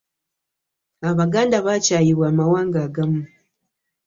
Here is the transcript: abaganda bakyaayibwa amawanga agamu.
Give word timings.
abaganda 1.09 1.55
bakyaayibwa 1.65 2.25
amawanga 2.31 2.77
agamu. 2.87 3.21